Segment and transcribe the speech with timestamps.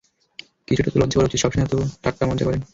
[0.67, 2.61] কিছুটা তো লজ্জা করা উচিত, সবসময় শুধু ঠাট্টা মজা করেন।